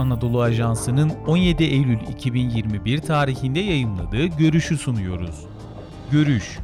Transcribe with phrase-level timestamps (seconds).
[0.00, 5.46] Anadolu Ajansı'nın 17 Eylül 2021 tarihinde yayımladığı görüşü sunuyoruz.
[6.12, 6.58] Görüş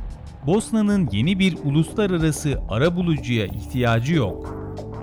[0.46, 4.56] Bosna'nın yeni bir uluslararası arabulucuya ihtiyacı yok.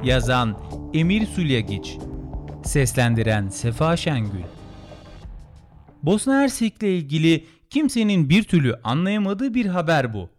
[0.04, 0.58] Yazan
[0.94, 1.98] Emir Sülyagiç
[2.64, 4.44] Seslendiren Sefa Şengül
[6.04, 10.30] Bosna Hersek'le ilgili kimsenin bir türlü anlayamadığı bir haber bu.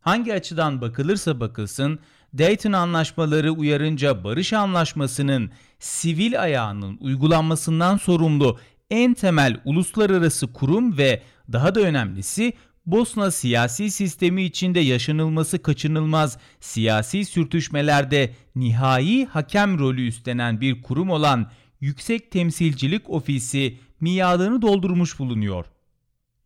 [0.00, 1.98] Hangi açıdan bakılırsa bakılsın
[2.38, 8.58] Dayton anlaşmaları uyarınca barış anlaşmasının sivil ayağının uygulanmasından sorumlu
[8.90, 12.52] en temel uluslararası kurum ve daha da önemlisi
[12.86, 21.50] Bosna siyasi sistemi içinde yaşanılması kaçınılmaz siyasi sürtüşmelerde nihai hakem rolü üstlenen bir kurum olan
[21.80, 25.64] Yüksek Temsilcilik Ofisi miadını doldurmuş bulunuyor.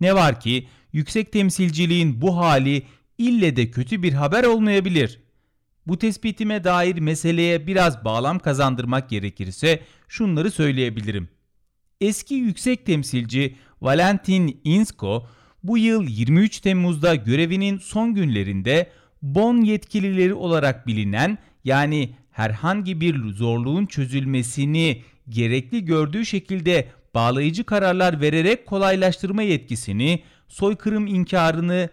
[0.01, 2.83] Ne var ki yüksek temsilciliğin bu hali
[3.19, 5.21] ille de kötü bir haber olmayabilir.
[5.89, 11.29] Bu tespitime dair meseleye biraz bağlam kazandırmak gerekirse şunları söyleyebilirim.
[12.01, 15.27] Eski yüksek temsilci Valentin Insko
[15.63, 18.91] bu yıl 23 Temmuz'da görevinin son günlerinde
[19.23, 28.67] Bon yetkilileri olarak bilinen yani herhangi bir zorluğun çözülmesini gerekli gördüğü şekilde bağlayıcı kararlar vererek
[28.67, 31.89] kolaylaştırma yetkisini, soykırım inkarını,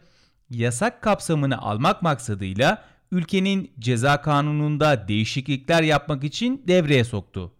[0.49, 7.51] yasak kapsamını almak maksadıyla ülkenin ceza kanununda değişiklikler yapmak için devreye soktu.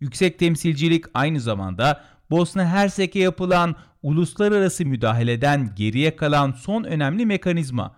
[0.00, 7.96] Yüksek temsilcilik aynı zamanda Bosna Hersek'e yapılan uluslararası müdahaleden geriye kalan son önemli mekanizma.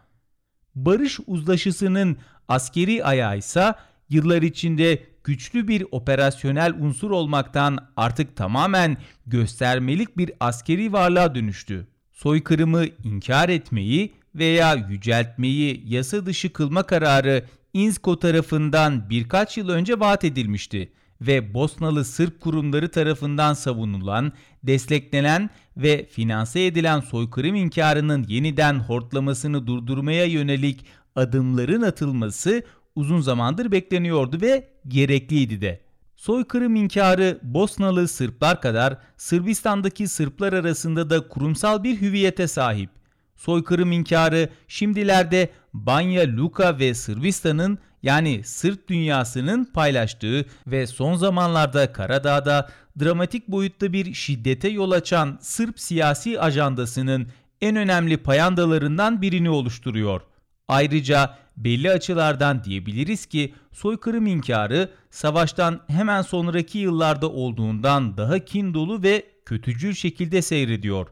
[0.74, 2.16] Barış uzlaşısının
[2.48, 3.74] askeri ayağı ise
[4.08, 8.96] yıllar içinde güçlü bir operasyonel unsur olmaktan artık tamamen
[9.26, 11.86] göstermelik bir askeri varlığa dönüştü.
[12.12, 17.44] Soykırımı inkar etmeyi veya yüceltmeyi yasa dışı kılma kararı
[17.74, 26.06] İNSKO tarafından birkaç yıl önce vaat edilmişti ve Bosnalı Sırp kurumları tarafından savunulan, desteklenen ve
[26.10, 32.62] finanse edilen soykırım inkarının yeniden hortlamasını durdurmaya yönelik adımların atılması
[32.94, 35.80] uzun zamandır bekleniyordu ve gerekliydi de.
[36.16, 43.01] Soykırım inkarı Bosnalı Sırplar kadar Sırbistan'daki Sırplar arasında da kurumsal bir hüviyete sahip.
[43.42, 52.70] Soykırım inkarı şimdilerde Banja Luka ve Sırbistan'ın yani Sırp dünyasının paylaştığı ve son zamanlarda Karadağ'da
[53.00, 57.26] dramatik boyutta bir şiddete yol açan Sırp siyasi ajandasının
[57.60, 60.20] en önemli payandalarından birini oluşturuyor.
[60.68, 69.02] Ayrıca belli açılardan diyebiliriz ki soykırım inkarı savaştan hemen sonraki yıllarda olduğundan daha kin dolu
[69.02, 71.06] ve kötücül şekilde seyrediyor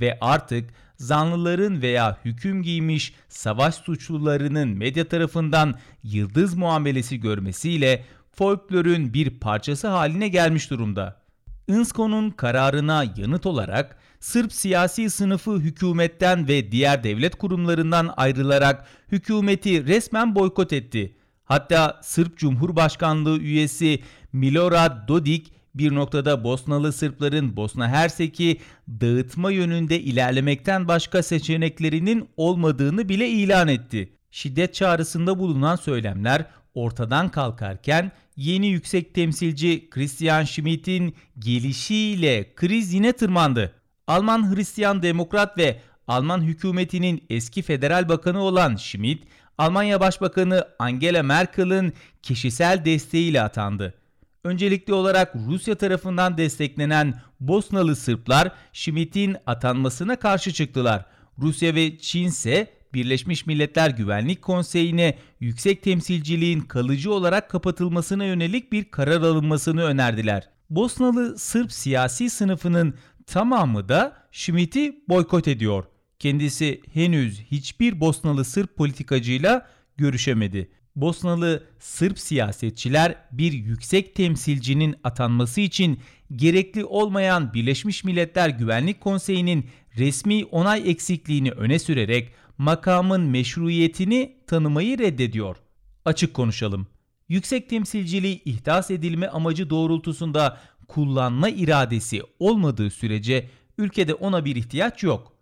[0.00, 0.70] ve artık
[1.00, 10.28] zanlıların veya hüküm giymiş savaş suçlularının medya tarafından yıldız muamelesi görmesiyle folklorun bir parçası haline
[10.28, 11.20] gelmiş durumda.
[11.68, 20.34] INSCO'nun kararına yanıt olarak Sırp siyasi sınıfı hükümetten ve diğer devlet kurumlarından ayrılarak hükümeti resmen
[20.34, 21.16] boykot etti.
[21.44, 24.02] Hatta Sırp Cumhurbaşkanlığı üyesi
[24.32, 33.28] Milorad Dodik bir noktada Bosnalı Sırpların Bosna Hersek'i dağıtma yönünde ilerlemekten başka seçeneklerinin olmadığını bile
[33.28, 34.12] ilan etti.
[34.30, 43.74] Şiddet çağrısında bulunan söylemler ortadan kalkarken yeni yüksek temsilci Christian Schmidt'in gelişiyle kriz yine tırmandı.
[44.06, 49.24] Alman Hristiyan Demokrat ve Alman hükümetinin eski federal bakanı olan Schmidt,
[49.58, 51.92] Almanya Başbakanı Angela Merkel'in
[52.22, 53.99] kişisel desteğiyle atandı.
[54.44, 61.06] Öncelikli olarak Rusya tarafından desteklenen Bosnalı Sırplar Schmidt'in atanmasına karşı çıktılar.
[61.38, 68.84] Rusya ve Çin ise Birleşmiş Milletler Güvenlik Konseyi'ne yüksek temsilciliğin kalıcı olarak kapatılmasına yönelik bir
[68.84, 70.48] karar alınmasını önerdiler.
[70.70, 72.94] Bosnalı Sırp siyasi sınıfının
[73.26, 75.84] tamamı da Schmidt'i boykot ediyor.
[76.18, 80.70] Kendisi henüz hiçbir Bosnalı Sırp politikacıyla görüşemedi.
[80.96, 86.00] Bosnalı Sırp siyasetçiler bir yüksek temsilcinin atanması için
[86.36, 89.66] gerekli olmayan Birleşmiş Milletler Güvenlik Konseyi'nin
[89.96, 95.56] resmi onay eksikliğini öne sürerek makamın meşruiyetini tanımayı reddediyor.
[96.04, 96.86] Açık konuşalım.
[97.28, 100.58] Yüksek temsilciliği ihdas edilme amacı doğrultusunda
[100.88, 103.48] kullanma iradesi olmadığı sürece
[103.78, 105.32] ülkede ona bir ihtiyaç yok.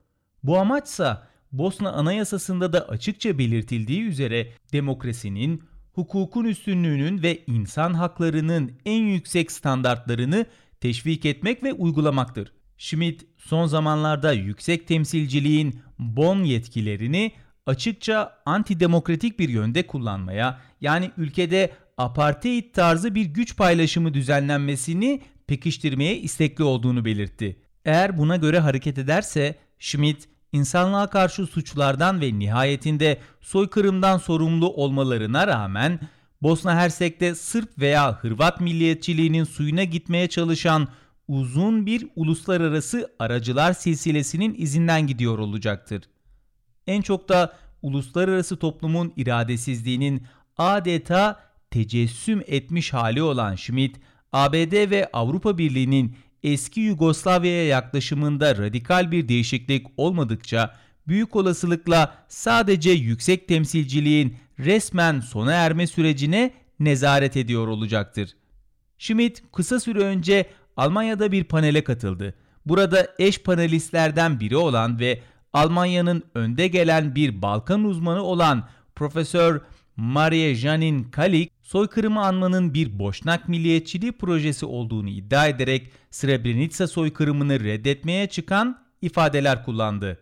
[0.42, 5.62] Bu amaçsa Bosna Anayasası'nda da açıkça belirtildiği üzere demokrasinin,
[5.92, 10.46] hukukun üstünlüğünün ve insan haklarının en yüksek standartlarını
[10.80, 12.52] teşvik etmek ve uygulamaktır.
[12.78, 17.32] Schmidt son zamanlarda yüksek temsilciliğin Bon yetkilerini
[17.66, 26.64] açıkça antidemokratik bir yönde kullanmaya yani ülkede apartheid tarzı bir güç paylaşımı düzenlenmesini pekiştirmeye istekli
[26.64, 27.56] olduğunu belirtti.
[27.84, 36.00] Eğer buna göre hareket ederse Schmidt insanlığa karşı suçlardan ve nihayetinde soykırımdan sorumlu olmalarına rağmen
[36.42, 40.88] Bosna Hersek'te Sırp veya Hırvat milliyetçiliğinin suyuna gitmeye çalışan
[41.28, 46.02] uzun bir uluslararası aracılar silsilesinin izinden gidiyor olacaktır.
[46.86, 47.52] En çok da
[47.82, 50.22] uluslararası toplumun iradesizliğinin
[50.56, 51.40] adeta
[51.70, 53.96] tecessüm etmiş hali olan Schmidt,
[54.32, 60.74] ABD ve Avrupa Birliği'nin eski Yugoslavya'ya yaklaşımında radikal bir değişiklik olmadıkça
[61.08, 66.50] büyük olasılıkla sadece yüksek temsilciliğin resmen sona erme sürecine
[66.80, 68.36] nezaret ediyor olacaktır.
[68.98, 70.46] Schmidt kısa süre önce
[70.76, 72.34] Almanya'da bir panele katıldı.
[72.66, 75.20] Burada eş panelistlerden biri olan ve
[75.52, 79.60] Almanya'nın önde gelen bir Balkan uzmanı olan Profesör
[79.96, 88.26] Marie Janin Kalik, soykırımı anmanın bir boşnak milliyetçiliği projesi olduğunu iddia ederek Srebrenica soykırımını reddetmeye
[88.26, 90.18] çıkan ifadeler kullandı.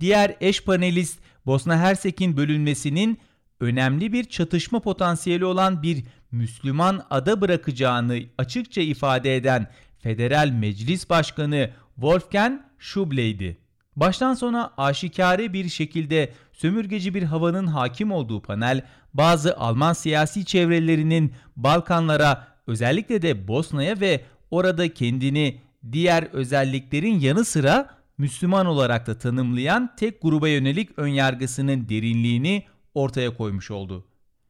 [0.00, 3.18] Diğer eş panelist Bosna Hersek'in bölünmesinin
[3.60, 11.70] önemli bir çatışma potansiyeli olan bir Müslüman ada bırakacağını açıkça ifade eden Federal Meclis Başkanı
[11.94, 13.58] Wolfgang Schuble'ydi.
[13.96, 18.84] Baştan sona aşikare bir şekilde sömürgeci bir havanın hakim olduğu panel,
[19.14, 25.60] bazı Alman siyasi çevrelerinin Balkanlara özellikle de Bosna'ya ve orada kendini
[25.92, 32.64] diğer özelliklerin yanı sıra Müslüman olarak da tanımlayan tek gruba yönelik önyargısının derinliğini
[32.94, 34.06] ortaya koymuş oldu.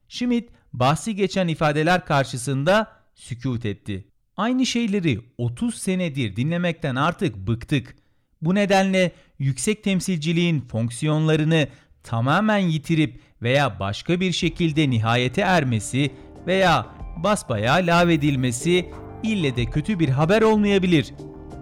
[0.09, 4.05] Schmidt bahsi geçen ifadeler karşısında sükut etti.
[4.37, 7.97] Aynı şeyleri 30 senedir dinlemekten artık bıktık.
[8.43, 11.69] Bu nedenle yüksek temsilciliğin fonksiyonlarını
[12.03, 16.11] tamamen yitirip veya başka bir şekilde nihayete ermesi
[16.47, 16.87] veya
[17.17, 18.91] basbayağı lağvedilmesi
[19.23, 21.15] ille de kötü bir haber olmayabilir.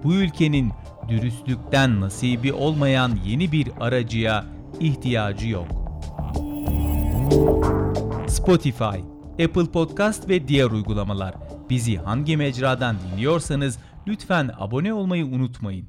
[0.05, 0.73] Bu ülkenin
[1.09, 4.45] dürüstlükten nasibi olmayan yeni bir aracıya
[4.81, 5.67] ihtiyacı yok.
[8.29, 8.99] Spotify,
[9.45, 11.35] Apple Podcast ve diğer uygulamalar.
[11.71, 15.89] Bizi hangi mecradan dinliyorsanız lütfen abone olmayı unutmayın.